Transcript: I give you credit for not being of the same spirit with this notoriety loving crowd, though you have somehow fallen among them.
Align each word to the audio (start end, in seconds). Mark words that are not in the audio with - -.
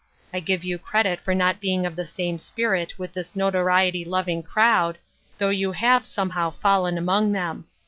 I 0.33 0.39
give 0.39 0.63
you 0.63 0.79
credit 0.79 1.19
for 1.21 1.35
not 1.35 1.61
being 1.61 1.85
of 1.85 1.95
the 1.95 2.07
same 2.07 2.39
spirit 2.39 2.97
with 2.97 3.13
this 3.13 3.35
notoriety 3.35 4.03
loving 4.03 4.41
crowd, 4.41 4.97
though 5.37 5.51
you 5.51 5.73
have 5.73 6.07
somehow 6.07 6.49
fallen 6.49 6.97
among 6.97 7.33
them. 7.33 7.65